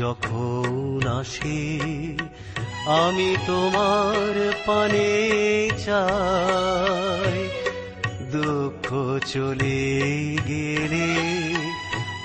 [0.00, 1.60] যখন আসে,
[3.04, 4.34] আমি তোমার
[4.66, 5.10] পানে
[5.86, 7.38] চাই।
[8.34, 8.86] দুঃখ
[9.26, 9.82] চলে
[10.48, 11.08] গেলে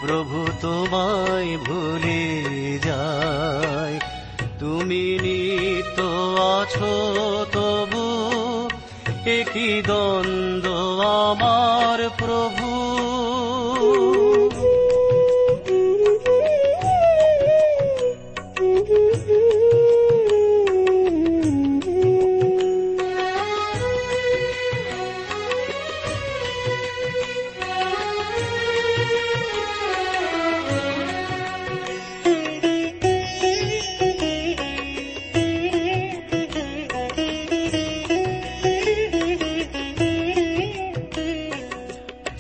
[0.02, 2.24] প্রভু তোমায় ভুলে
[2.88, 3.98] যায়।
[4.60, 5.98] তুমি নিত
[6.56, 6.94] আছো,
[7.56, 8.06] তবু
[9.40, 10.68] একই দ্বন্দ্ব
[11.30, 12.65] আমার প্রভু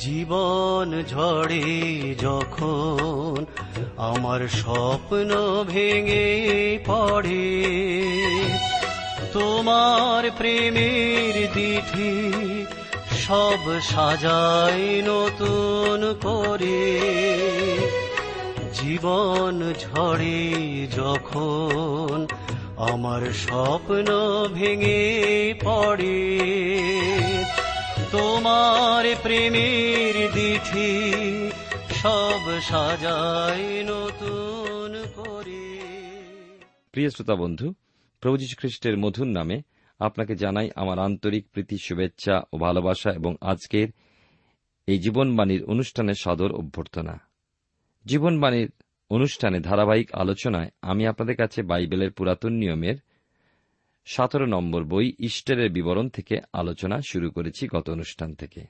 [0.05, 1.65] জীবন ঝড়ে
[2.21, 3.45] যখন
[4.09, 5.29] আমার স্বপ্ন
[5.67, 6.29] ভেঙে
[6.85, 7.47] পড়ে,
[9.33, 12.13] তোমার প্রেমের দিঠি
[13.25, 16.83] সব সাজাই নতুন করে।
[18.73, 20.39] জীবন ঝড়ে
[20.95, 22.13] যখন
[22.91, 24.07] আমার স্বপ্ন
[24.53, 25.03] ভেঙে
[25.63, 26.19] পড়ে
[28.15, 30.91] তোমার প্রেমের দিঠি
[31.93, 35.65] সব সাজাই নতুন করে।
[36.91, 37.73] প্রিয় শ্রোতা বন্ধু,
[38.21, 39.61] প্রভু খ্রিস্টের মধুর নামে
[39.99, 43.87] আপনাকে জানাই আমার আন্তরিক প্রীতি, শুভেচ্ছা ও ভালোবাসা এবং আজকের
[44.87, 47.19] এই জীবনবাণীর অনুষ্ঠানে সাদর অভ্যর্থনা।
[48.05, 48.69] জীবনবাণীর
[49.09, 52.95] অনুষ্ঠানে ধারাবাহিক আলোচনায় আমি আপনাদের কাছে বাইবেলের পুরাতন নিয়মের
[54.05, 58.61] সতেরো নম্বর বই ইস্টারের বিবরণ থেকে আলোচনা শুরু করেছি গত অনুষ্ঠান থেকে।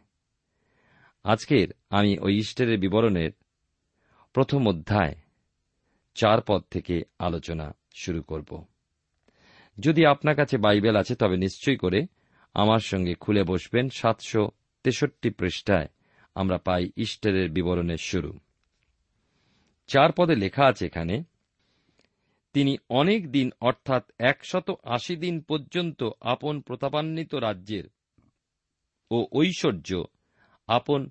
[1.23, 3.31] আজকের আমি ওই ইস্টারের বিবরণের
[4.33, 5.15] প্রথম অধ্যায়,
[6.15, 8.65] চার পদ থেকে আলোচনা শুরু করব।
[9.77, 12.07] যদি আপনার কাছে বাইবেল আছে, তবে নিশ্চয়ই করে
[12.53, 14.51] আমার সঙ্গে খুলে বসবেন সাতশো
[14.83, 15.87] তেষট্টি পৃষ্ঠায়
[16.35, 18.39] আমরা পাই ইস্টারের বিবরণের শুরু।
[19.87, 21.23] চার পদে লেখা আছে এখানে
[22.55, 27.85] তিনি অনেক দিন, অর্থাৎ একশত আশি দিন পর্যন্ত আপন প্রতাপান্বিত রাজ্যের
[29.11, 29.89] ও ঐশ্বর্য,
[30.67, 31.09] আপন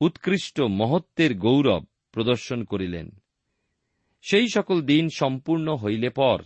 [0.00, 3.06] উৎকৃষ্ট মহত্বের গৌরব প্রদর্শন করিলেন।
[4.24, 6.38] সেই সকল দিন সম্পূর্ণ হইলে পর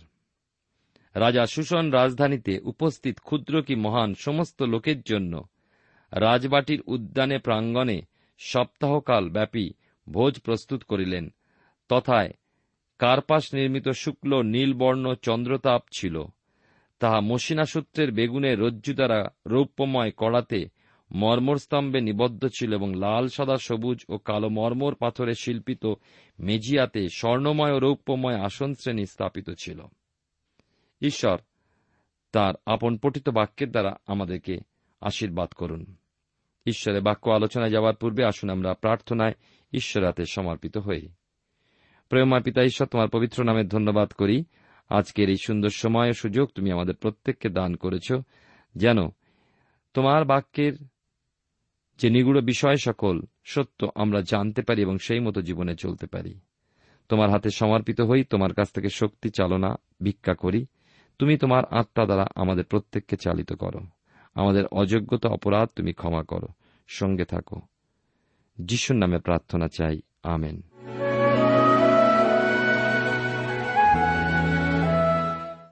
[1.15, 5.33] রাজা সুষন রাজধানীতে উপস্থিত ক্ষুদ্র কি মহান সমস্ত লোকের জন্য
[6.11, 8.01] রাজবাটির উদ্যানে প্রাঙ্গণে
[8.39, 9.65] সপ্তাহকাল ব্যাপী
[10.07, 11.25] ভোজ প্রস্তুত করিলেন,
[11.89, 12.31] তথায়
[12.99, 16.23] কার্পাস নির্মিত শুক্ল নীলবর্ণ চন্দ্রতাপ ছিল।
[16.99, 20.69] তাহা মসিনা সূত্রের বেগুনের রজ্জু দ্বারা রৌপ্যময় কড়াতে
[21.11, 25.85] মর্মরস্তম্ভে নিবদ্ধ ছিল এবং লাল, সাদা, সবুজ ও কালো মর্মর পাথরে শিল্পিত
[26.39, 29.81] মেজিয়াতে স্বর্ণময় ও রৌপ্যময় আসন শ্রেণি স্থাপিত ছিল।
[31.01, 31.37] ঈশ্বর,
[32.31, 34.59] তার আপন পঠিত বাক্যের দ্বারা আমাদেরকে
[35.01, 35.95] আশীর্বাদ করুন।
[36.65, 39.33] ঈশ্বরের বাক্য আলোচনায় যাওয়ার পূর্বে আসুন আমরা প্রার্থনায়
[39.73, 41.09] ঈশ্বর হাতে সমর্পিত হই।
[42.09, 44.43] প্রেমা পিতা ঈশ্বর তোমার পবিত্র নামে ধন্যবাদ করি।
[44.89, 48.13] আজকের এই সুন্দর সময় ও সুযোগ তুমি আমাদের প্রত্যেককে দান করেছ।
[48.75, 48.97] যেন
[49.93, 50.73] তোমার বাক্যের
[51.97, 56.39] যে নিগুড় বিষয় সকল সত্য আমরা জানতে পারি এবং সেই মতো জীবনে চলতে পারি।
[57.09, 60.65] তোমার হাতে সমর্পিত হই, তোমার কাছ থেকে শক্তি, চালনা, ভিক্ষা করি।
[61.19, 63.79] তুমি তোমার আত্মা দ্বারা আমাদের প্রত্যেককে চালিত করো।
[64.35, 66.47] আমাদের অযোগ্যতা, অপরাধ তুমি ক্ষমা করো।
[66.87, 67.61] সঙ্গে থাকো।
[68.61, 70.68] যিশুর নামে প্রার্থনা চাই। আমেন।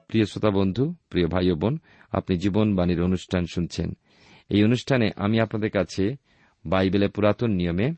[0.08, 1.78] প্রিয় শ্রোতা বন্ধু, প্রিয় ভাই ও বোন,
[2.12, 3.96] আপনি জীবনবাণীর অনুষ্ঠান শুনছেন।
[4.48, 6.16] এই অনুষ্ঠানে আমি আপনাদের কাছে
[6.66, 7.92] বাইবেলের পুরাতন নিয়মে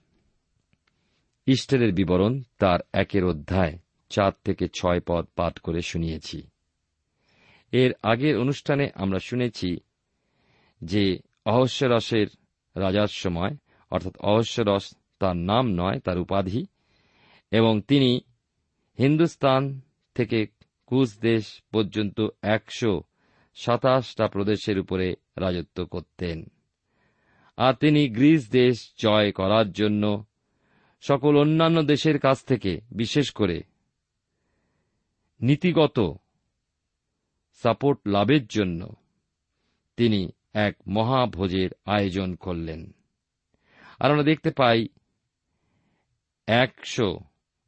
[1.47, 3.79] ইস্টারের বিবরণ তার একের অধ্যায়
[4.11, 6.43] চার থেকে ছয় পদ পাঠ করে শুনিয়েছি।
[7.73, 9.77] এর আগের অনুষ্ঠানে আমরা শুনেছি
[10.85, 12.27] যে অহস্যরসের
[12.77, 13.57] রাজার সময়,
[13.91, 16.67] অর্থাৎ অহস্যরস তার নাম নয়, তার উপাধি,
[17.51, 18.21] এবং তিনি
[18.99, 19.81] হিন্দুস্তান
[20.15, 20.47] থেকে
[20.91, 23.03] কুচ দেশ পর্যন্ত একশো
[23.55, 26.45] সাতাশটা প্রদেশের উপরে রাজত্ব করতেন।
[27.57, 30.25] আর তিনি গ্রিস দেশ জয় করার জন্য
[31.01, 33.63] সকল অন্যান্য দেশের কাছ থেকে, বিশেষ করে
[35.41, 36.15] নীতিগত
[37.53, 38.97] সাপোর্ট লাভের জন্য
[39.97, 42.95] তিনি এক মহাভোজের আয়োজন করলেন।
[43.99, 44.89] আর আমরা দেখতে পাই,
[46.47, 47.19] একশো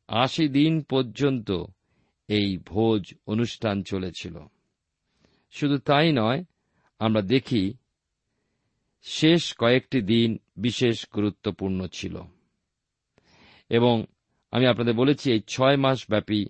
[0.09, 1.51] আশি দিন পর্যন্ত
[2.33, 4.39] এই ভোজ অনুষ্ঠান চলেছিল।
[5.51, 6.45] শুধু তাই নয়,
[6.99, 7.75] আমরা দেখি
[9.03, 12.23] শেষ কয়েকটি দিন বিশেষ গুরুত্বপূর্ণ ছিল।
[13.69, 14.05] এবং
[14.51, 16.45] আমি আপনাদের বলেছি, এই ছয় মাস ব্যাপী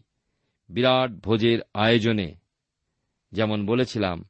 [0.69, 2.35] বিরাট ভোজের আয়োজনে
[3.33, 4.25] যেমন বলেছিলাম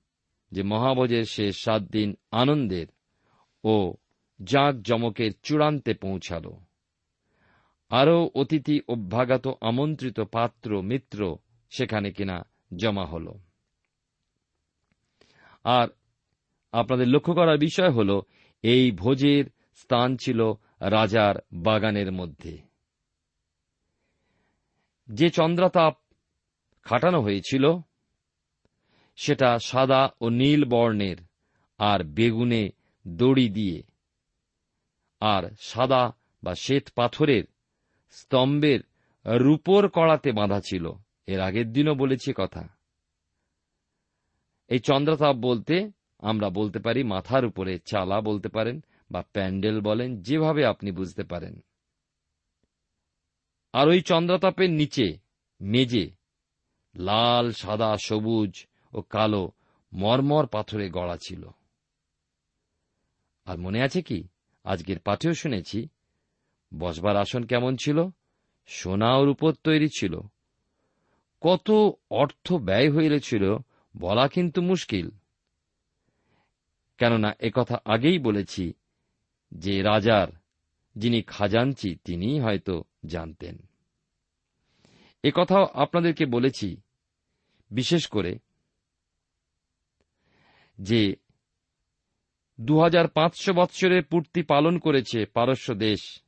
[0.52, 2.86] যে মহাভোজের শেষ সাত দিন আনন্দের
[3.64, 3.94] ও
[4.44, 6.52] জাঁক জমকের চূড়ান্তে পৌঁছাল।
[7.92, 11.38] আরও অতিথি অভ্যাগত আমন্ত্রিত পাত্র, মিত্র
[11.70, 12.46] সেখানে কিনা
[12.76, 13.34] জমা হল।
[15.64, 15.88] আর
[16.72, 18.20] আপনাদের লক্ষ্য করার বিষয় হল,
[18.62, 19.44] এই ভোজের
[19.74, 22.58] স্থান ছিল রাজার বাগানের মধ্যে।
[25.08, 25.94] যে চন্দ্রাতাপ
[26.82, 27.64] খাটানো হয়েছিল,
[29.16, 31.16] সেটা সাদা ও নীল বর্ণের
[31.78, 32.70] আর বেগুনে
[33.08, 33.82] দড়ি দিয়ে
[35.20, 37.44] আর সাদা বা শ্বেত পাথরের
[38.12, 38.80] স্তম্ভের
[39.26, 40.92] রূপর কড়াতে বাঁধা ছিল।
[41.26, 42.68] এর আগের দিনও বলেছি কথা।
[44.68, 50.66] এই চন্দ্রতাপ বলতে আমরা বলতে পারি মাথার উপরে চালা বলতে পারেন বা প্যান্ডেল বলেন, যেভাবে
[50.66, 51.60] আপনি বুঝতে পারেন।
[53.72, 55.18] আর ওই চন্দ্রতাপের নিচে
[55.60, 56.10] মেজে
[56.94, 59.50] লাল, সাদা, সবুজ ও কালো
[59.92, 61.48] মর্মর পাথরে গড়া ছিল।
[63.44, 64.28] আর মনে আছে কি?
[64.64, 65.88] আজকের পাঠেও শুনেছি
[66.78, 68.08] বসবার আসন কেমন ছিল?
[68.66, 70.20] সোনা ওর উপর তৈরি ছিল।
[71.40, 71.70] কত
[72.10, 73.56] অর্থ ব্যয় হইলেছিল
[73.96, 75.10] বলা কিন্তু মুশকিল।
[76.98, 78.72] কেননা একথা আগেই বলেছি
[79.54, 80.28] যে রাজার,
[80.96, 83.58] যিনি খাজানচি তিনি হয়তো জানতেন।
[85.22, 86.76] এ কথাও আপনাদেরকে বলেছি,
[87.70, 88.38] বিশেষ করে
[90.78, 91.16] যে
[92.60, 96.22] দু হাজার পাঁচশো বৎসরের পূর্তি পালন করেছে পারস্য দেশ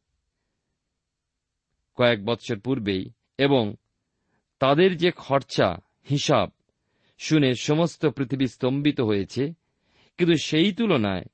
[1.94, 3.74] কয়েক বৎসর পূর্বেই এবং
[4.58, 5.76] তাদের যে খরচা,
[6.10, 6.50] হিসাব
[7.18, 9.52] শুনে সমস্ত পৃথিবী স্তম্ভিত হয়েছে,
[10.18, 11.24] কিন্তু সেই তুলনায়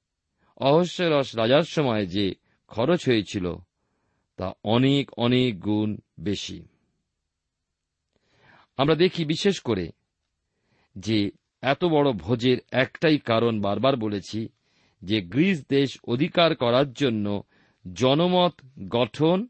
[0.56, 2.34] অহস্যরস রাজার সময় যে
[2.68, 3.54] খরচ হয়েছিল
[4.36, 6.62] তা অনেক অনেক গুণ বেশি।
[8.76, 9.90] আমরা দেখি বিশেষ করে
[10.96, 11.30] যে
[11.62, 14.48] এত বড় ভোজের একটাই কারণ বারবার বলেছি
[15.02, 17.42] যে গ্রিস দেশ অধিকার করার জন্য
[17.94, 18.54] জনমত
[18.88, 19.46] গঠন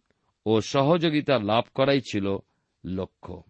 [0.47, 2.39] ও সহযোগিতা লাভ করাই ছিল
[2.85, 3.43] লক্ষ্য।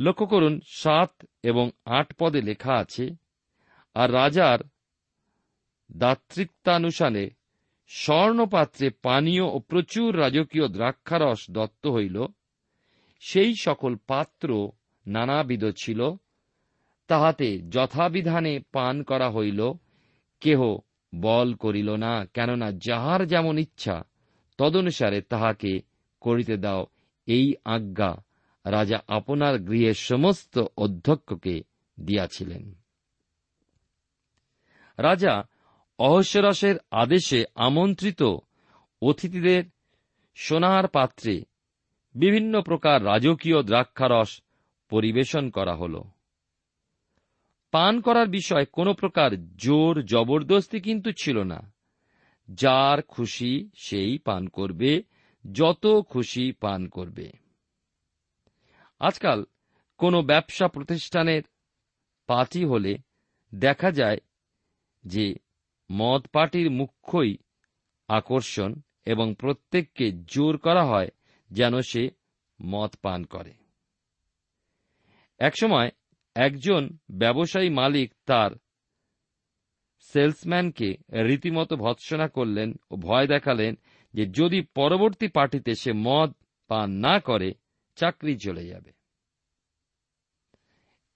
[0.00, 3.10] লক্ষ্য করুন, সাত এবং আট পদে লেখা আছে,
[3.94, 4.58] আর রাজার
[5.96, 7.30] দাতৃত্বানুসারে
[7.88, 12.26] স্বর্ণপাত্রে পানীয় ও প্রচুর রাজকীয় দ্রাক্ষারস দত্ত হইল।
[13.20, 14.72] সেই সকল পাত্র
[15.06, 16.10] নানাবিধ ছিল,
[17.06, 19.72] তাহাতে যথাবিধানে পান করা হইল।
[20.40, 20.60] কেহ
[21.14, 24.04] বল করিল না, কেননা যাহার যেমন ইচ্ছা
[24.58, 25.80] তদনুসারে তাহাকে
[26.20, 26.86] করিতে দাও।
[27.26, 28.16] এই আজ্ঞা
[28.64, 31.62] রাজা আপনার গৃহের সমস্ত অধ্যক্ষকে
[32.00, 32.74] দিয়াছিলেন।
[34.98, 35.42] রাজা
[35.98, 38.22] অহস্যরসের আদেশে আমন্ত্রিত
[39.02, 39.64] অতিথিদের
[40.34, 41.44] সোনার পাত্রে
[42.14, 44.42] বিভিন্ন প্রকার রাজকীয় দ্রাক্ষারস
[44.90, 46.02] পরিবেশন করা হল।
[47.70, 51.72] পান করার বিষয় কোনো প্রকার জোর, জবরদস্তি কিন্তু ছিল না।
[52.54, 55.02] যার খুশি সেই পান করবে,
[55.52, 57.32] যত খুশি পান করবে।
[58.98, 59.44] আজকাল
[59.98, 61.42] কোনো ব্যবসা প্রতিষ্ঠানের
[62.26, 62.98] পার্টি হলে
[63.54, 64.18] দেখা যায়
[65.06, 65.34] যে
[65.92, 67.36] মদ পার্টির মুখ্যই
[68.08, 68.74] আকর্ষণ
[69.04, 71.08] এবং প্রত্যেককে জোর করা হয়
[71.50, 72.10] যেন সে
[72.62, 73.54] মদ পান করে।
[75.38, 75.90] একসময়
[76.34, 78.50] একজন ব্যবসায়ী মালিক তার
[79.98, 83.74] সেলসম্যানকে রীতিমতো ভৎসনা করলেন ও ভয় দেখালেন
[84.14, 86.32] যে যদি পরবর্তী পার্টিতে সে মদ
[86.68, 87.54] পান না করে,
[87.96, 88.92] চাকরি চলে যাবে।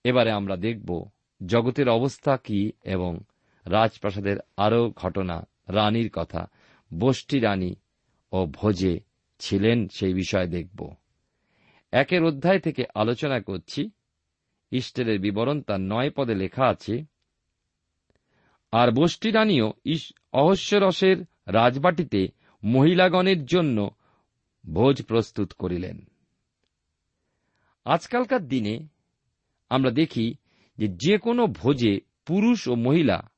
[0.04, 1.08] এবারে আমরা দেখব
[1.46, 3.18] জগতের অবস্থা কি এবং
[3.66, 6.46] রাজপ্রাসাদের আরও ঘটনা, রানীর কথা,
[6.98, 7.74] বষ্টি রানী
[8.32, 9.00] ও ভোজে
[9.38, 10.94] ছিলেন সেই বিষয়ে দেখব।
[11.92, 13.90] একের অধ্যায় থেকে আলোচনা করছি।
[14.70, 17.04] ইস্টেলের বিবরণ তার নয় পদে লেখা আছে
[18.72, 19.72] আর বষ্টি রানীও
[20.32, 22.28] অহস্যরসের রাজবাটিতে
[22.64, 23.90] মহিলাগণের জন্য
[24.72, 26.04] ভোজ প্রস্তুত করিলেন।
[27.84, 28.86] আজকালকার দিনে
[29.70, 30.34] আমরা দেখি
[30.78, 33.30] যে যে কোনো ভোজে পুরুষ ও মহিলা,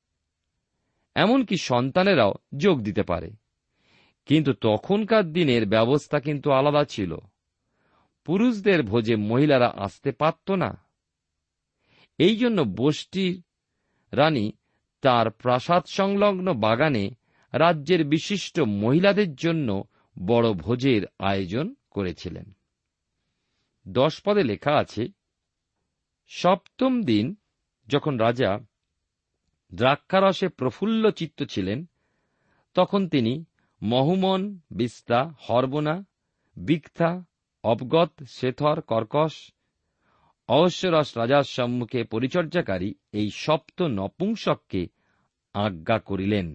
[1.15, 3.31] এমনকি সন্তানেরাও যোগ দিতে পারে।
[4.27, 7.17] কিন্তু তখনকার দিনের ব্যবস্থা কিন্তু আলাদা ছিল।
[8.25, 10.85] পুরুষদের ভোজে মহিলারা আসতে পারত না।
[12.19, 13.43] এই জন্য বষ্টির
[14.13, 14.53] রানী
[15.05, 17.05] তার প্রাসাদ সংলগ্ন বাগানে
[17.53, 19.69] রাজ্যের বিশিষ্ট মহিলাদের জন্য
[20.27, 22.47] বড় ভোজের আয়োজন করেছিলেন।
[23.89, 25.09] দশ পদে লেখা আছে,
[26.31, 27.35] সপ্তম দিন
[27.89, 28.59] যখন রাজা
[29.75, 31.79] দ্রাক্ষারসে প্রফুল্ল চিত্ত ছিলেন,
[32.75, 33.45] তখন তিনি
[33.83, 35.21] মহুমন, বিস্তা,
[35.51, 36.05] হরবনা
[36.57, 37.11] বিক্থা
[37.65, 39.35] অবগত শেথর কর্কশ,
[40.49, 44.94] অবশ্যরস রাজার সম্মুখে পরিচর্যাকারী এই সপ্ত নপুংসককে
[45.55, 46.49] আজ্ঞা করিলেন।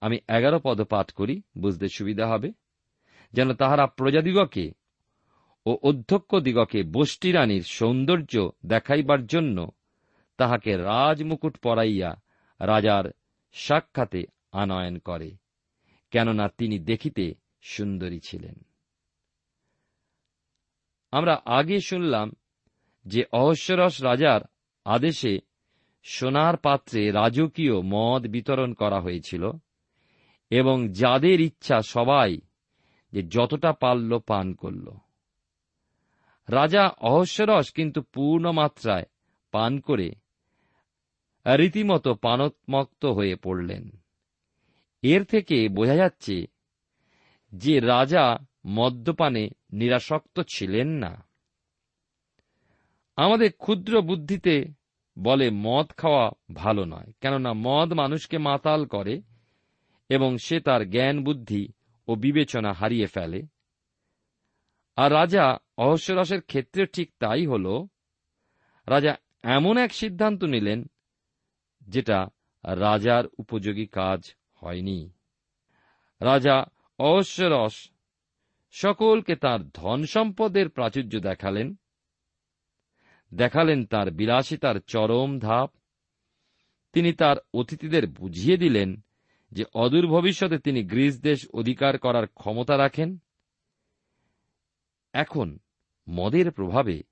[0.00, 2.52] আমি এগারো পদ পাঠ করি, বুঝতে সুবিধা হবে।
[3.32, 4.66] যেন তাহারা প্রজাদিগকে
[5.66, 9.70] ও অধ্যক্ষ দিগকে বষ্টিরানীর সৌন্দর্য দেখাইবার জন্য
[10.36, 12.10] তাহাকে রাজমুকুট পরাইয়া
[12.60, 13.04] রাজার
[13.52, 14.22] সাক্ষাতে
[14.52, 15.30] আনয়ন করে,
[16.10, 18.56] কেননা তিনি দেখিতে সুন্দরী ছিলেন।
[21.12, 22.32] আমরা আগে শুনলাম
[23.06, 24.40] যে অহস্যরস রাজার
[24.84, 25.38] আদেশে
[26.08, 29.50] সোনার পাত্রে রাজকীয় মদ বিতরণ করা হয়েছিল,
[30.50, 32.38] এবং যাদের ইচ্ছা সবাই
[33.12, 34.86] যে যতটা পারল পান করল।
[36.48, 39.04] রাজা অহস্যরস কিন্তু পূর্ণ মাত্রায়
[39.50, 40.14] পান করে
[41.58, 43.90] রীতিমতো পানতমক্ত হয়ে পড়লেন।
[45.02, 46.46] এর থেকে বোঝা যাচ্ছে
[47.52, 51.26] যে রাজা মদ্যপানে নিরাসক্ত ছিলেন না।
[53.16, 54.64] আমাদের ক্ষুদ্র বুদ্ধিতে
[55.18, 59.22] বলে মদ খাওয়া ভালো নয়। কেননা মদ মানুষকে মাতাল করে
[60.08, 61.72] এবং সে তার জ্ঞান, বুদ্ধি
[62.08, 63.42] ও বিবেচনা হারিয়ে ফেলে।
[64.96, 67.86] আর রাজা অহস্যরসের ক্ষেত্রে ঠিক তাই হল,
[68.86, 70.84] রাজা এমন এক সিদ্ধান্ত নিলেন
[71.82, 72.28] যেটা
[72.64, 75.10] রাজার উপযোগী কাজ হয়নি।
[76.20, 76.64] রাজা
[76.98, 77.90] অহস্যরস
[78.70, 81.74] সকলকে তার ধন সম্পদের প্রাচুর্য দেখালেন।
[83.36, 85.70] দেখালেন তার বিলাসিতার চরম ধাপ।
[86.92, 89.00] তিনি তার অতিথিদের বুঝিয়ে দিলেন
[89.52, 93.18] যে অদূর ভবিষ্যতে তিনি গ্রিস দেশ অধিকার করার ক্ষমতা রাখেন।
[95.12, 95.58] এখন
[96.08, 97.02] মদের প্রভাবে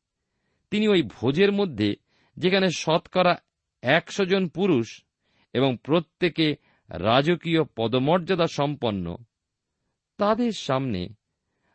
[0.71, 1.97] তিনি ওই ভোজের মধ্যে
[2.37, 3.37] যেখানে শতকরা
[3.83, 5.05] একশো জন পুরুষ
[5.53, 6.57] এবং প্রত্যেকে
[6.89, 9.17] রাজকীয় পদমর্যাদা সম্পন্ন,
[10.17, 11.09] তাদের সামনে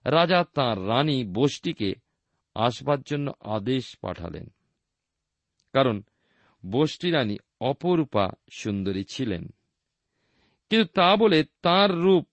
[0.06, 2.09] রাজা তাঁর রানী বষ্টিকে
[2.56, 4.54] আসবার জন্য আদেশ পাঠালেন।
[5.74, 6.04] কারণ
[6.72, 9.48] বষ্টি রানী অপরূপা সুন্দরী ছিলেন।
[10.70, 12.28] কিন্তু তা বলে তার রূপ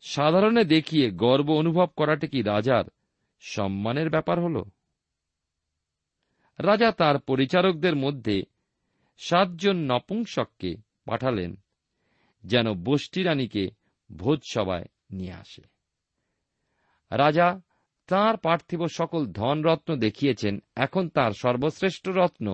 [0.00, 2.84] সাধারণে দেখিয়ে গর্ব অনুভব করাটা কি রাজার
[3.40, 4.62] সম্মানের ব্যাপার হল?
[6.58, 8.42] রাজা তার পরিচারকদের মধ্যে
[9.18, 11.56] সাতজন নপুংসককে পাঠালেন,
[12.44, 13.70] যেন বষ্টি রানীকে
[14.16, 15.62] ভোজসভায় নিয়ে আসে।
[17.10, 17.60] রাজা
[18.10, 22.46] তাঁর পার্থিব সকল ধনরত্ন দেখিয়েছেন, এখন তার সর্বশ্রেষ্ঠ রত্ন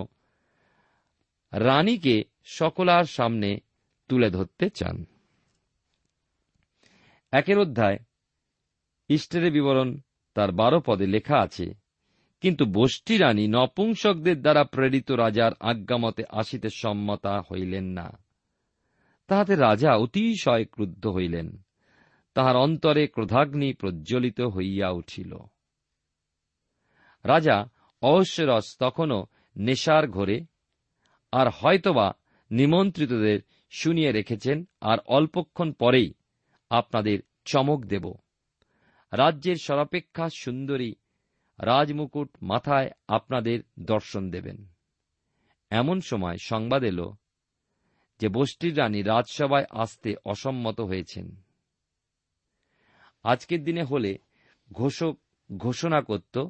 [1.52, 3.50] রানীকে সকলার সামনে
[4.08, 4.96] তুলে ধরতে চান।
[7.32, 7.98] একের অধ্যায়
[9.08, 9.90] ইস্টের বিবরণ
[10.34, 11.66] তার বারো পদে লেখা আছে,
[12.40, 18.08] কিন্তু বষ্টি রানী নপুংসকদের দ্বারা প্রেরিত রাজার আজ্ঞামতে আসিতে সম্মতা হইলেন না।
[19.26, 21.48] তাহাতে রাজা অতিশয় ক্রুদ্ধ হইলেন।
[22.37, 25.37] তাহার অন্তরে ক্রোধাগ্নি প্রজ্বলিত হইয়া উঠিল।
[27.25, 27.69] রাজা
[28.02, 29.26] অহস্যরস তখনও
[29.57, 30.45] নেশার ঘরে,
[31.33, 32.12] আর হয়তোবা
[32.50, 33.40] নিমন্ত্রিতদের
[33.71, 36.14] শুনিয়ে রেখেছেন, আর অল্পক্ষণ পরেই
[36.71, 38.14] আপনাদের চমক দেব।
[39.12, 40.95] রাজ্যের সর্বাপেক্ষা সুন্দরী
[41.59, 44.69] রাজমুকুট মাথায় আপনাদের দর্শন দেবেন।
[45.71, 47.16] এমন সময় সংবাদ এলো
[48.21, 51.45] যে বষ্টির রানী রাজসভায় আসতে অসম্মত হয়েছেন।
[53.26, 54.18] আজকের দিনে হলে
[54.73, 55.18] ঘোষক
[55.56, 56.49] ঘোষণা করত,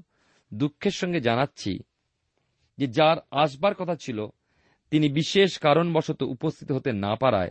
[0.54, 1.78] দুঃখের সঙ্গে জানাচ্ছি
[2.78, 4.26] যে যার আসবার কথা ছিল,
[4.90, 7.50] তিনি বিশেষ কারণবশত উপস্থিত হতে না পারায়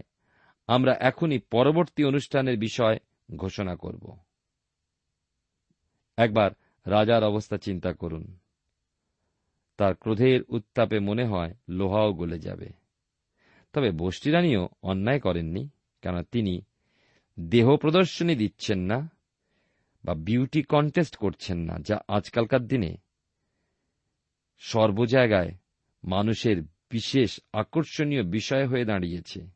[0.68, 3.00] আমরা এখনই পরবর্তী অনুষ্ঠানের বিষয়
[3.36, 4.18] ঘোষণা করব।
[6.18, 6.52] একবার
[6.86, 8.38] রাজার অবস্থা চিন্তা করুন।
[9.78, 12.70] তার ক্রোধের উত্তাপে মনে হয় লোহাও গলে যাবে।
[13.74, 15.70] তবে বষ্টিরানীও অন্যায় করেননি
[16.02, 16.66] কেন তিনি
[17.40, 19.15] দেহ প্রদর্শনী দিচ্ছেন না।
[20.06, 22.98] বা বিউটি কন্টেস্ট করছেন না, যা আজকালকার দিনে
[24.58, 25.52] সর্বজায়গায়
[26.04, 29.48] মানুষের বিশেষ আকর্ষণীয় বিষয় হয়ে দাঁড়িয়েছে।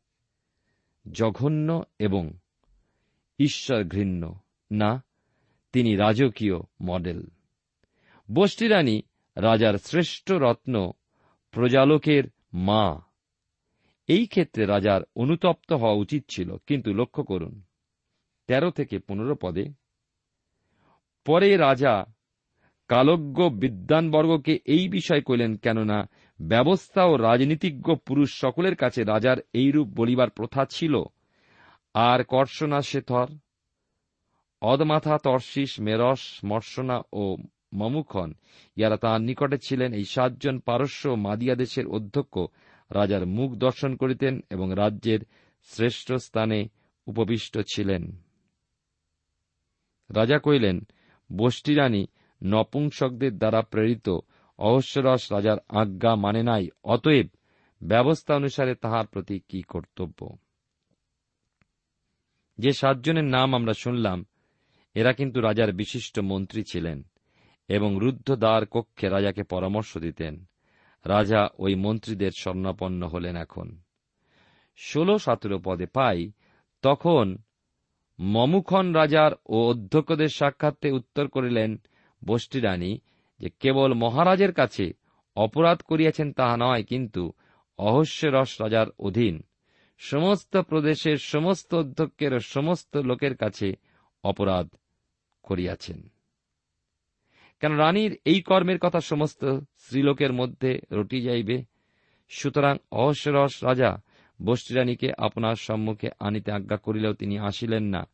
[1.12, 2.32] জঘন্য এবং
[3.38, 4.40] ঈশ্বর ঘৃণ্য
[4.70, 5.04] না,
[5.72, 7.26] তিনি রাজকীয় মডেল
[8.28, 9.02] বষ্টিরানী
[9.36, 10.92] রাজার শ্রেষ্ঠ রত্ন
[11.50, 13.02] প্রজালোকের মা।
[14.06, 17.62] এই ক্ষেত্রে রাজার অনুতপ্ত হওয়া উচিত ছিল, কিন্তু লক্ষ্য করুন,
[18.46, 19.64] তেরো থেকে পনেরো পদে
[21.24, 22.04] পরে রাজা
[22.88, 26.08] কালজ্ঞ বিদ্বানবর্গকে এই বিষয় কইলেন, কেননা
[26.40, 31.02] ব্যবস্থা ও রাজনীতিজ্ঞ পুরুষ সকলের কাছে রাজার এইরূপ বলিবার প্রথা ছিল।
[31.94, 33.26] আর কর্ষণা শেথর,
[34.60, 37.36] অদমাথা তর্শিস মেরস, মর্ষণা ও
[37.74, 38.34] মমুখন,
[38.76, 42.38] ইয়ারা তাঁর নিকটে ছিলেন। এই সাতজন পারস্য মাদিয়া দেশের অধ্যক্ষ
[42.90, 45.20] রাজার মুখ দর্শন করিতেন এবং রাজ্যের
[45.62, 46.68] শ্রেষ্ঠ স্থানে
[47.06, 48.16] উপবিষ্ট ছিলেন।
[50.10, 50.80] রাজা কইলেন
[51.32, 52.06] বষ্টিরানী
[52.42, 54.18] নপুংসকদের দ্বারা প্রেরিত
[54.58, 57.26] অহস্যরস রাজার আজ্ঞা মানে নাই, অতএব
[57.82, 60.36] ব্যবস্থা অনুসারে তাহার প্রতি কি কর্তব্য?
[62.58, 64.26] যে সাতজনের নাম আমরা শুনলাম,
[64.94, 67.02] এরা কিন্তু রাজার বিশিষ্ট মন্ত্রী ছিলেন
[67.68, 70.44] এবং রুদ্ধ দ্বার কক্ষে রাজাকে পরামর্শ দিতেন।
[71.04, 73.82] রাজা ওই মন্ত্রীদের স্বর্ণাপন্ন হলেন এখন।
[74.76, 76.32] ষোলো সতেরো পদে পাই,
[76.82, 77.38] তখন
[78.20, 81.80] মমুখন রাজার ও অধ্যক্ষদের সাক্ষাৎতে উত্তর করিলেন
[82.24, 82.98] বষ্টিরানী
[83.40, 84.92] যে কেবল মহারাজের কাছে
[85.36, 87.32] অপরাধ করিয়াছেন তাহা নয়, কিন্তু
[87.78, 89.42] অহস্যরস রাজার অধীন।
[89.98, 93.72] সমস্ত প্রদেশের সমস্ত অধ্যক্ষের সমস্ত লোকের কাছে
[94.24, 94.68] অপরাধ
[95.42, 96.12] করিয়াছেন।
[97.60, 99.44] কেন রানীর এই কর্মের কথা সমস্ত
[99.78, 101.62] স্ত্রীলোকের মধ্যে রটি যাইবে?
[102.28, 104.02] সুতরাং অহস্যরস রাজা
[104.44, 108.08] বষ্টিরানীকে আপনার সম্মুখে আনিতে আজ্ঞা করিলেও তিনি আসিলেন না।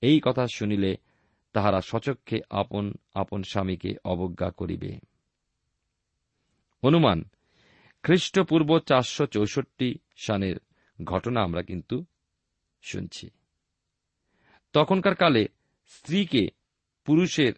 [0.00, 0.96] এই কথা শুনিলে
[1.52, 4.98] তাহারা সচক্ষে আপন আপন স্বামীকে অবজ্ঞা করিবে।
[6.82, 7.24] অনুমান
[8.02, 10.56] খ্রিস্টপূর্ব চারশো চৌষট্টি সানের
[11.04, 12.04] ঘটনা আমরা কিন্তু
[12.82, 13.30] শুনছি।
[14.72, 15.46] তখনকার কালে
[15.86, 16.48] স্ত্রীকে
[17.04, 17.52] পুরুষের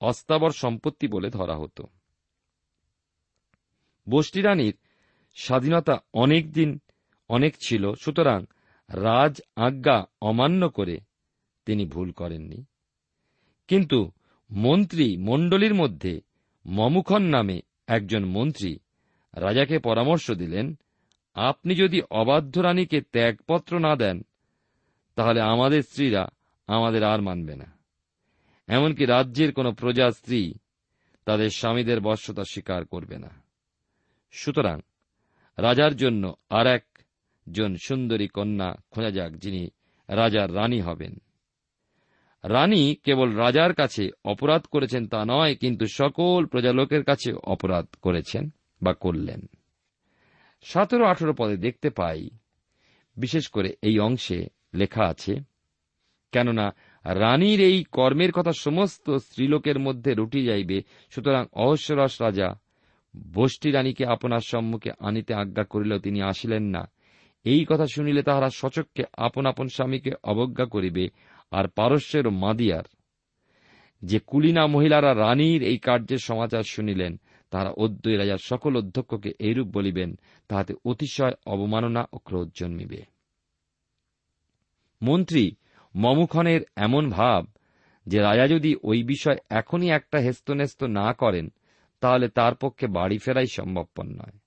[0.00, 1.86] অস্তাবর সম্পত্তি বলে ধরা হতো।
[4.08, 4.76] বষ্টিরানীর
[5.34, 6.80] স্বাধীনতা অনেক দিন
[7.32, 8.44] অনেক ছিল, সুতরাং
[8.88, 11.00] রাজ আজ্ঞা অমান্য করে
[11.66, 12.64] তিনি ভুল করেননি।
[13.68, 14.10] কিন্তু
[14.50, 16.20] মন্ত্রী মণ্ডলীর মধ্যে
[16.66, 18.78] মমুখন নামে একজন মন্ত্রী
[19.34, 20.78] রাজাকে পরামর্শ দিলেন,
[21.34, 24.22] আপনি যদি অবাধ্য রানীকে ত্যাগপত্র না দেন,
[25.14, 26.28] তাহলে আমাদের স্ত্রীরা
[26.66, 27.78] আমাদের আর মানবে না।
[28.66, 30.54] এমনকি রাজ্যের কোন প্রজা স্ত্রী
[31.24, 33.42] তাদের স্বামীদের বর্ষতা স্বীকার করবে না।
[34.30, 34.80] সুতরাং
[35.58, 36.78] রাজার জন্য আর
[37.46, 39.70] একজন সুন্দরী কন্যা, খোঁজা যাক যিনি
[40.08, 41.14] রাজার রানী হবেন।
[42.44, 48.50] রানী কেবল রাজার কাছে অপরাধ করেছেন তা নয়, কিন্তু সকল প্রজালোকের কাছে অপরাধ করেছেন
[48.82, 49.46] বা করলেন।
[50.62, 52.30] সতেরো আঠেরো পদে দেখতে পাই,
[53.16, 55.34] বিশেষ করে এই অংশে লেখা আছে,
[56.32, 56.74] কেননা
[57.04, 62.48] রানীর এই কর্মের কথা সমস্ত স্ত্রীলোকের মধ্যে রুটি যাইবে, সুতরাং অহস্যরস রাজা
[63.34, 66.90] বষ্টি রানীকে আপনার সম্মুখে আনিতে আজ্ঞা করিলেও তিনি আসিলেন না।
[67.44, 71.08] এই কথা শুনিলে তাহারা সচককে আপন আপন স্বামীকে অবজ্ঞা করিবে
[71.50, 72.82] আর পারস্যের মাদিয়ার।
[74.02, 80.18] যে কুলিনা মহিলারা রানীর এই কার্যের সমাচার শুনিলেন, তাহারা অদ্বৈ রাজার সকল অধ্যক্ষকে এইরূপ বলিবেন,
[80.48, 83.02] তাহাতে অতিশয় অবমাননা ও ক্রোধ জন্মিবে।
[85.02, 85.52] মন্ত্রী,
[85.96, 87.46] মমুখনের এমন ভাব
[88.06, 91.52] যে রাজা যদি ওই বিষয় এখনই একটা হেস্তনেস্ত না করেন,
[92.00, 94.38] তাহলে তার পক্ষে বাড়ি ফেরাই সম্ভবপর নয়।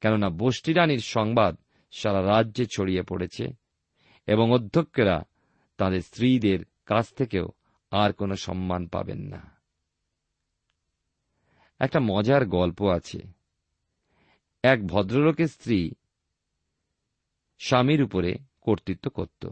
[0.00, 1.56] কেননা বষ্টিরানীর সংবাদ
[1.96, 3.52] সারা রাজ্যে ছড়িয়ে পড়েছে
[4.26, 5.22] এবং অধ্যক্ষেরা
[5.76, 7.48] তাদের স্ত্রীদের কাছ থেকেও
[7.90, 9.62] আর কোনো সম্মান পাবেন না।
[11.78, 13.18] একটা মজার গল্প আছে।
[14.62, 15.90] এক ভদ্রলোকের স্ত্রী
[17.58, 19.50] স্বামীর উপরে কর্তৃত্ব করত।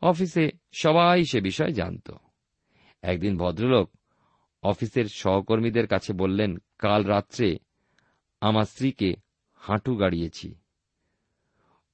[0.00, 2.10] অফিসে সবাই সে বিষয় জানত।
[3.02, 3.90] একদিন ভদ্রলোক
[4.62, 7.58] অফিসের সহকর্মীদের কাছে বললেন, কাল রাত্রে
[8.40, 9.14] আমার স্ত্রীকে
[9.54, 10.54] হাঁটু গাড়িয়েছি।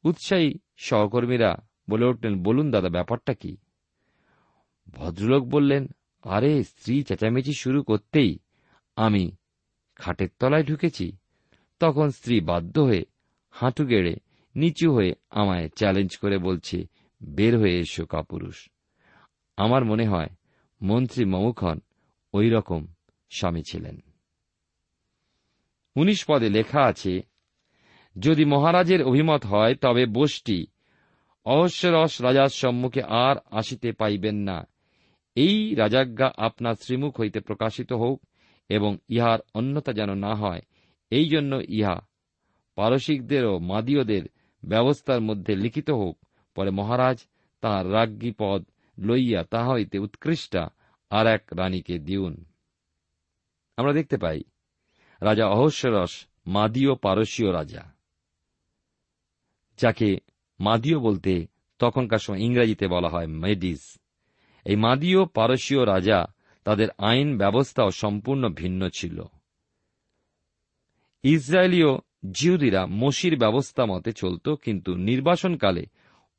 [0.05, 1.57] উৎসাহী সহকর্মীরা
[1.91, 3.57] বলে উঠলেন, বলুন দাদা, ব্যাপারটা কি?
[4.89, 5.89] ভদ্রলোক বললেন,
[6.23, 8.39] আরে, স্ত্রী চেঁচামেচি শুরু করতেই
[8.97, 9.31] আমি
[9.97, 11.17] খাটের তলায় ঢুকেছি।
[11.81, 13.05] তখন স্ত্রী বাধ্য হয়ে
[13.51, 14.17] হাঁটু গেড়ে
[14.57, 16.87] নিচু হয়ে আমায় চ্যালেঞ্জ করে বলছে,
[17.23, 18.71] বের হয়ে এসো কাপুরুষ।
[19.57, 20.29] আমার মনে হয়
[20.83, 21.81] মন্ত্রী মমুখন
[22.33, 22.87] ওই রকম
[23.31, 24.01] স্বামী ছিলেন।
[25.97, 27.23] উনিশ পদে লেখা আছে
[28.19, 30.67] যদি মহারাজের অভিমত হয়, তবে বোসটি
[31.45, 34.67] অহস্যরস রাজার সম্মুখে আর আসিতে পাইবেন না।
[35.37, 38.23] এই রাজাজ্ঞা আপনার শ্রীমুখ হইতে প্রকাশিত হোক
[38.69, 40.63] এবং ইহার অন্যতা যেন না হয়,
[41.11, 42.01] এই জন্য ইহা
[42.75, 44.23] পারসিকদের ও মাদীয়দের
[44.65, 46.19] ব্যবস্থার মধ্যে লিখিত হোক।
[46.55, 47.27] পরে মহারাজ
[47.61, 48.65] তাঁর রাজ্ঞী পদ
[48.99, 50.69] লইয়া তাহা হইতে উৎকৃষ্টা
[51.11, 52.45] আর এক রানীকে দিউন।
[53.77, 54.43] আমরা দেখতে পাই,
[55.21, 57.94] রাজা অহস্যরস মাদীয় পারসীয় রাজা।
[59.77, 60.17] যাকে
[60.61, 61.47] মাদীয় বলতে
[61.79, 63.99] তখনকার সময় ইংরেজিতে বলা হয় মেডিস।
[64.65, 66.27] এই মাদীয় পারসীয় রাজা
[66.65, 69.23] তাদের আইন ব্যবস্থাও সম্পূর্ণ ভিন্ন ছিল।
[71.23, 71.99] ইসরায়েলীয়
[72.31, 75.87] জিহুদিরা মসির ব্যবস্থা মতে চলত, কিন্তু নির্বাসনকালে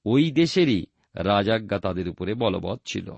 [0.05, 3.11] ওই দেশেরই রাজাজ্ঞা তাদের উপরে বলবৎ ছিল।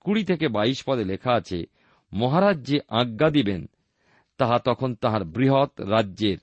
[0.00, 1.64] কুড়ি থেকে বাইশ পদে লেখা আছে,
[2.12, 3.66] মহারাজ যে আজ্ঞা দিবেন,
[4.36, 6.38] তাহা তখন তাহার বৃহৎ রাজ্যের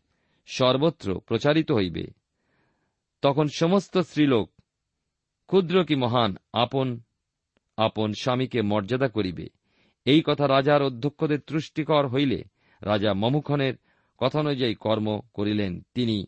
[0.46, 2.25] সর্বত্র প্রচারিত হইবে।
[3.26, 4.52] তখন সমস্ত স্ত্রীলোক,
[5.46, 7.00] ক্ষুদ্র কি মহান, আপন
[7.78, 9.50] আপন স্বামীকে মর্যাদা করিবে।
[10.06, 12.44] এই কথা রাজার অধ্যক্ষদের তুষ্টিকর হইলে
[12.82, 13.74] রাজা মমুখনের
[14.18, 16.26] কথানুযায়ী কর্ম করিলেন তিনি।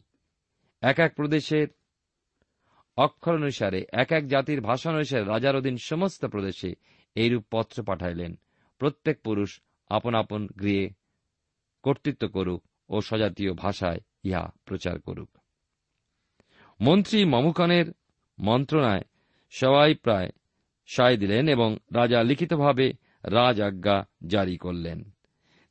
[0.81, 1.67] এক এক প্রদেশের
[2.97, 6.75] অক্ষর অনুসারে এক এক জাতির ভাষা অনুসারে রাজার অধীন সমস্ত প্রদেশে
[7.15, 8.39] এইরূপ পত্র পাঠাইলেন।
[8.77, 10.89] প্রত্যেক পুরুষ আপন আপন গৃহে
[11.83, 15.36] কর্তৃত্ব করুক ও স্বজাতীয় ভাষায় ইহা প্রচার করুক।
[16.81, 17.85] মন্ত্রী মমুকনের
[18.39, 19.01] মন্ত্রণায়
[19.49, 20.29] সবাই প্রায়
[20.87, 25.11] সায় দিলেন এবং রাজা লিখিতভাবে রাজ আজ্ঞা জারি করলেন।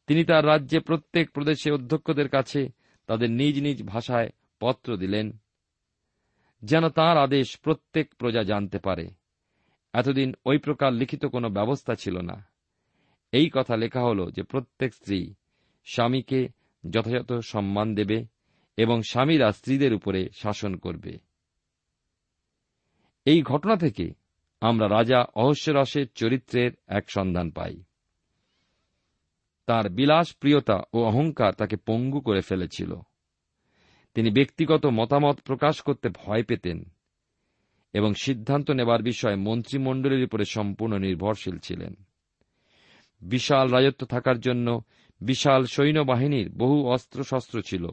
[0.07, 2.69] তিনি তার রাজ্যে প্রত্যেক প্রদেশে অধ্যক্ষদের কাছে
[3.07, 4.29] তাদের নিজ নিজ ভাষায়
[4.61, 5.38] পত্র দিলেন,
[6.62, 9.11] যেন তার আদেশ প্রত্যেক প্রজা জানতে পারে।
[9.92, 12.47] এতদিন ওই প্রকার লিখিত কোনো ব্যবস্থা ছিল না।
[13.33, 15.35] এই কথা লেখা হল যে প্রত্যেক স্ত্রী
[15.85, 16.49] স্বামীকে
[16.90, 18.36] যথাযথ সম্মান দেবে
[18.77, 21.19] এবং স্বামীরা স্ত্রীদের উপরে শাসন করবে।
[23.25, 24.15] এই ঘটনা থেকে
[24.61, 27.83] আমরা রাজা অহস্যরসের চরিত্রের এক সন্ধান পাই।
[29.67, 32.95] তার বিলাস প্রিয়তা ও অহংকার তাকে পঙ্গু করে ফেলেছিল।
[34.15, 36.85] তিনি ব্যক্তিগত মতামত প্রকাশ করতে ভয় পেতেন
[37.93, 41.95] এবং সিদ্ধান্ত নেবার বিষয়ে মন্ত্রিমণ্ডলীর উপরে সম্পূর্ণ নির্ভরশীল ছিলেন।
[43.21, 44.83] বিশাল রাজত্ব থাকার জন্য
[45.21, 47.87] বিশাল সৈন্যবাহিনীর বহু অস্ত্রশস্ত্র ছিল।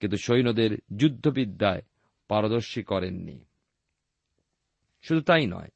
[0.00, 1.82] কিন্তু সৈন্যদের যুদ্ধবিদ্যায়
[2.28, 3.44] পারদর্শী করেননি।
[5.02, 5.68] শুধু তাই নয়,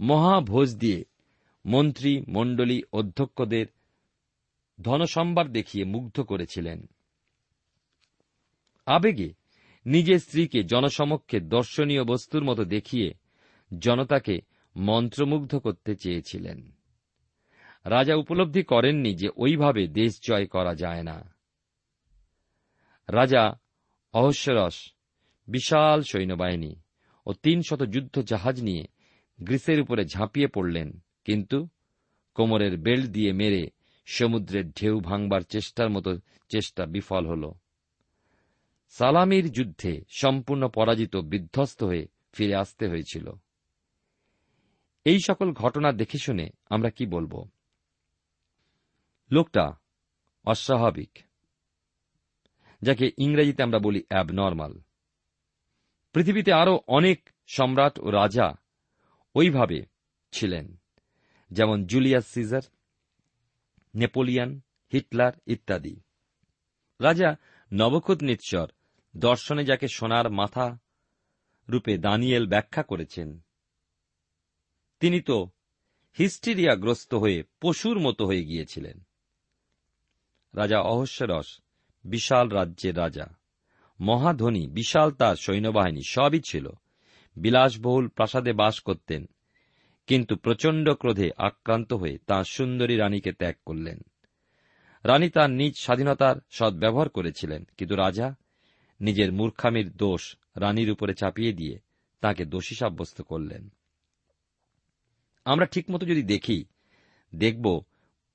[0.00, 1.04] মহাভোজ দিয়ে
[1.66, 3.66] মন্ত্রী, মণ্ডলী, অধ্যক্ষদের
[4.80, 6.86] ধনসম্ভার দেখিয়ে মুগ্ধ করেছিলেন।
[8.86, 9.34] আবেগে
[9.86, 13.14] নিজের স্ত্রীকে জনসমক্ষে দর্শনীয় বস্তুর মতো দেখিয়ে
[13.78, 14.40] জনতাকে
[14.76, 16.72] মন্ত্রমুগ্ধ করতে চেয়েছিলেন।
[17.84, 21.33] রাজা উপলব্ধি করেননি যে ওইভাবে দেশ জয় করা যায় না।
[23.08, 23.60] রাজা
[24.12, 24.92] অহস্যরস,
[25.48, 26.76] বিশাল সৈন্যবাহিনী
[27.26, 28.84] ও তিন শত যুদ্ধ জাহাজ নিয়ে
[29.40, 31.68] গ্রীসের উপরে ঝাঁপিয়ে পড়লেন। কিন্তু
[32.34, 33.70] কোমরের বেল্ট দিয়ে মেরে
[34.06, 37.52] সমুদ্রের ঢেউ ভাঙবার চেষ্টার মতো চেষ্টা বিফল হল।
[38.90, 43.32] সালামির যুদ্ধে সম্পূর্ণ পরাজিত বিধ্বস্ত হয়ে ফিরে আসতে হয়েছিল।
[45.04, 47.48] এই সকল ঘটনা দেখে শুনে আমরা কি বলব?
[49.30, 49.72] লোকটা
[50.44, 51.18] অস্বাভাবিক।
[52.84, 54.72] যাকে ইংরেজিতে আমরা বলি অ্যাবনর্মাল
[56.12, 58.46] পৃথিবীতে আরও অনেক সম্রাট ও রাজা
[59.34, 59.78] ওইভাবে
[60.32, 60.66] ছিলেন,
[61.50, 62.64] যেমন জুলিয়াস সিজার,
[63.94, 64.60] নেপোলিয়ান,
[64.92, 65.96] হিটলার ইত্যাদি।
[67.00, 67.30] রাজা
[67.72, 68.68] নবকুত নিৎসর
[69.16, 70.78] দর্শনে যাকে সোনার মাথা
[71.68, 73.28] রূপে দানিয়েল ব্যাখ্যা করেছেন,
[75.00, 75.38] তিনি তো
[76.18, 78.96] হিস্টিরিয়াগ্রস্ত হয়ে পশুর মতো হয়ে গিয়েছিলেন।
[80.54, 81.48] রাজা অহস্যরস
[82.04, 83.26] বিশাল রাজ্যের রাজা।
[84.00, 86.66] মহাধনী, বিশাল তার সৈন্যবাহিনী, সবই ছিল।
[87.36, 89.22] বিলাসবহুল প্রাসাদে বাস করতেন,
[90.06, 93.98] কিন্তু প্রচণ্ড ক্রোধে আক্রান্ত হয়ে তাঁর সুন্দরী রানীকে ত্যাগ করলেন।
[95.04, 98.28] রানী তার নিজ স্বাধীনতার সদ্ব্যবহার করেছিলেন, কিন্তু রাজা
[99.00, 101.76] নিজের মূর্খামির দোষ রানীর উপরে চাপিয়ে দিয়ে
[102.22, 103.68] তাকে দোষী সাব্যস্ত করলেন।
[105.44, 106.64] আমরা ঠিকমতো যদি দেখি,
[107.32, 107.82] দেখব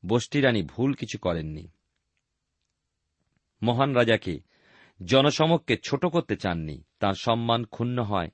[0.04, 1.66] বষ্টি রানী ভুল কিছু করেননি।
[3.62, 4.40] মহান রাজাকে,
[5.06, 8.30] জনসমক্ষে ছোট করতে চাননি, তার সম্মান ক্ষুণ্ণ হয়,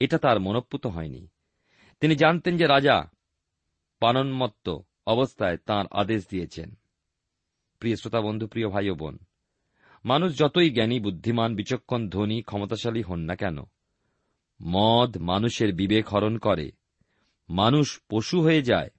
[0.00, 1.28] এটা তার মনপ্পুত হয়নি।
[2.00, 3.10] তিনি জানতেন যে রাজা
[4.00, 6.74] পানন্মত্ত অবস্থায় তার আদেশ দিয়েছেন।
[7.78, 9.18] প্রিয় শ্রোতা বন্ধু, প্রিয় ভাই ও বোন,
[10.04, 13.58] মানুষ যতই জ্ঞানী, বুদ্ধিমান, বিচক্ষণ, ধনী, ক্ষমতাশালী হন না কেন,
[14.62, 16.72] মদ মানুষের বিবেক হরণ করে।
[17.48, 18.90] মানুষ পশু হয়ে যায়,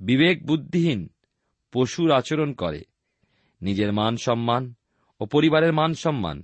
[0.00, 1.10] বিবেক বুদ্ধিহীন
[1.72, 2.84] পশুর আচরণ করে।
[3.60, 4.74] নিজের মান সম্মান
[5.20, 6.42] ও পরিবারের মান সম্মান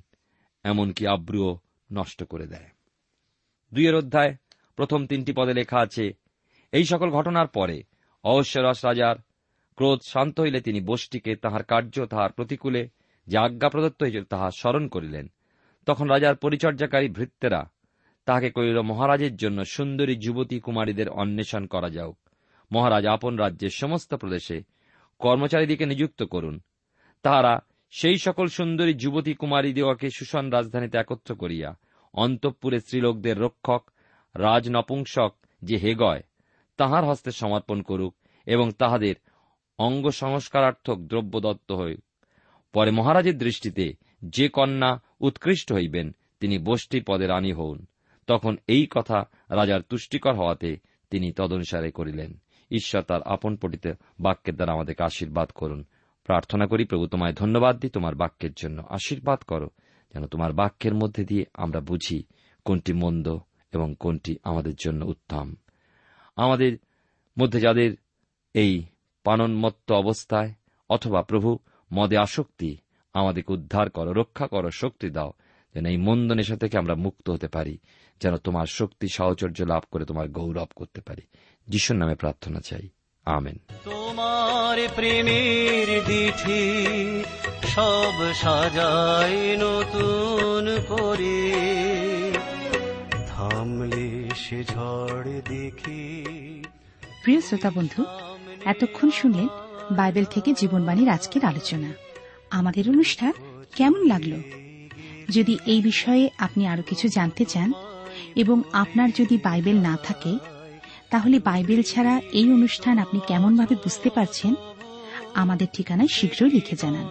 [0.64, 1.58] এমনকি আব্রুও
[1.92, 2.68] নষ্ট করে দেয়।
[3.72, 4.36] দুইয়ের অধ্যায়,
[4.76, 6.12] প্রথম তিনটি পদে লেখা আছে,
[6.72, 7.82] এই সকল ঘটনার পরে
[8.24, 9.16] অহস্যরস রাজার
[9.76, 12.88] ক্রোধ শান্ত হইলে তিনি বষ্টিকে তাহার কার্য, তাহার প্রতিকূলে
[13.26, 15.26] যে আজ্ঞা প্রদত্ত হয়েছিল তাহা স্মরণ করিলেন।
[15.86, 17.70] তখন রাজার পরিচর্যাকারী ভৃত্যেরা
[18.26, 22.18] তাহাকে কহিল, মহারাজের জন্য সুন্দরী যুবতী কুমারীদের অন্বেষণ করা যাওক
[22.72, 24.62] মহারাজ আপন রাজ্যের সমস্ত প্রদেশে
[25.18, 26.60] কর্মচারীদিকে নিযুক্ত করুন।
[27.22, 27.52] তাহারা
[27.90, 31.78] সেই সকল সুন্দরী যুবতী কুমারীদিগকে সুষণ রাজধানীতে একত্র করিয়া
[32.14, 33.90] অন্তঃপুরে স্ত্রীলোকদের রক্ষক,
[34.34, 36.22] রাজ নপুংসক যে হেগয়
[36.76, 39.14] তাহার হস্তে সমর্পণ করুক এবং তাহাদের
[39.78, 41.96] অঙ্গ সংস্কারার্থক দ্রব্য দত্ত হই।
[42.72, 43.92] পরে মহারাজের দৃষ্টিতে
[44.24, 47.86] যে কন্যা উৎকৃষ্ট হইবেন, তিনি বষ্টি পদে রানী হউন।
[48.26, 50.76] তখন এই কথা রাজার তুষ্টিকর হওয়াতে
[51.10, 55.84] তিনি তদনুসারে করিলেন। ঈশ্বর তার আপন পটিতে বাক্যের দ্বারা আমাদেরকে আশীর্বাদ করুন।
[56.30, 59.70] প্রার্থনা করি, প্রভু, তোমায় ধন্যবাদ দিই, তোমার বাক্যের জন্য আশীর্বাদ করো,
[60.14, 62.22] যেন তোমার বাক্যের মধ্যে দিয়ে আমরা বুঝি
[62.64, 63.38] কোনটি মন্দ
[63.72, 65.54] এবং কোনটি আমাদের জন্য উত্তম।
[66.36, 66.78] আমাদের
[67.38, 67.96] মধ্যে যাদের
[68.54, 68.82] এই
[69.24, 70.54] পানন্মত্ত অবস্থায়,
[70.88, 71.58] অথবা প্রভু,
[71.92, 72.76] মদে আসক্তি,
[73.14, 75.32] আমাদেরকে উদ্ধার করো, রক্ষা করো, শক্তি দাও,
[75.74, 77.78] যেন এই মন্দ নেশা থেকে আমরা মুক্ত হতে পারি,
[78.20, 81.22] যেন তোমার শক্তি, সাহচর্য লাভ করে তোমার গৌরব করতে পারি।
[81.68, 82.88] যিশুর নামে প্রার্থনা চাই।
[83.24, 86.62] আমেন। তোমার প্রেমের দিঠি
[87.68, 91.38] সব সাজায় নতুন করে।
[93.28, 96.24] থামলে সে ঝড় দেখি
[97.22, 98.04] প্রিয় শ্রোতা বন্ধু
[98.64, 99.48] এতক্ষণ শুনলেন
[99.96, 101.92] বাইবেল থেকে জীবনবাণীর আজকের আলোচনা।
[102.50, 103.32] আমাদের অনুষ্ঠান
[103.76, 104.32] কেমন লাগল?
[105.30, 107.72] যদি এই বিষয়ে আপনি আরও কিছু জানতে চান
[108.36, 110.38] এবং আপনার যদি বাইবেল না থাকে
[111.10, 114.54] তাহলে বাইবেল ছাড়া এই অনুষ্ঠান আপনি কেমনভাবে বুঝতে পারছেন?
[115.34, 117.08] আমাদের ঠিকানায় শীঘ্রই লিখে জানান।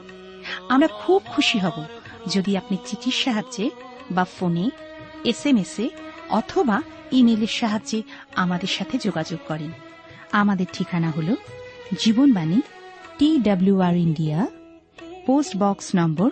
[0.70, 1.84] আমরা খুব খুশি হব
[2.28, 3.70] যদি আপনি চিঠির সাহায্যে
[4.12, 4.70] বা ফোনে
[5.24, 5.90] এস এম এস এ
[6.30, 6.82] অথবা
[7.12, 8.04] ইমেলের সাহায্যে
[8.36, 9.72] আমাদের সাথে যোগাযোগ করেন।
[10.32, 11.36] আমাদের ঠিকানা হল
[12.00, 12.62] Jibanbani
[13.18, 14.48] T WR India,
[15.26, 16.32] post box number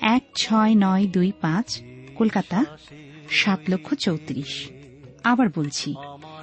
[0.00, 1.80] এক ছয় নয় দুই পাঁচ,
[2.16, 2.64] কলকাতা,
[3.30, 4.70] সাত লক্ষ চৌত্রিশ।
[5.24, 5.94] আবার বলছি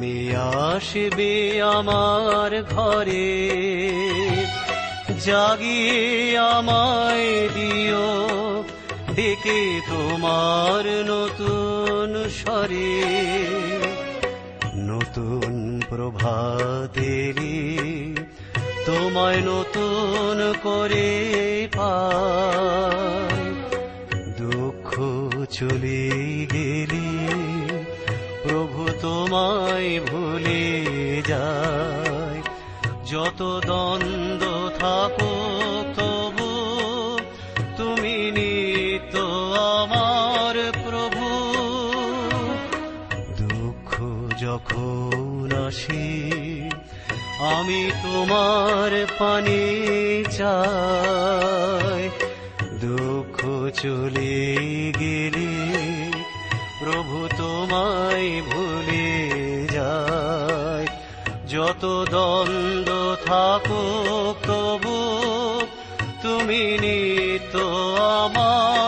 [0.00, 0.36] তুমি
[0.70, 3.30] আসবে আমার ঘরে,
[5.24, 8.08] জাগিয়ে আমায় দিও,
[9.14, 12.92] ডেকে তোমার নতুন স্বরে।
[14.90, 17.60] নতুন প্রভাতেরি
[18.86, 21.10] তোমায় নতুন করে
[21.76, 23.44] পাই।
[24.38, 24.88] দুঃখ
[25.50, 26.02] চলে
[26.52, 27.49] গেলে
[29.02, 30.64] তোমায় ভুলে
[31.28, 32.40] যায়
[33.06, 34.44] যত দ্বন্দ্ব
[34.78, 35.34] থাকো
[35.96, 36.50] তবু
[37.76, 39.14] তুমি নিত
[39.80, 41.26] আমার প্রভু।
[43.38, 43.90] দুঃখ
[44.40, 46.06] যখন আসে,
[47.56, 49.62] আমি তোমার পানি
[50.38, 52.02] চাই।
[52.80, 53.36] দুঃখ
[53.82, 54.36] চলে
[55.00, 55.50] গেলে
[56.80, 58.30] প্রভু তোমায়
[61.72, 62.90] যত দ্বন্দ্ব
[63.26, 64.98] থাকুক তবু
[66.22, 67.54] তুমি নিত
[68.16, 68.79] আমার